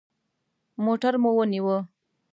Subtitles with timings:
[0.83, 1.77] موټر مو ونیوه.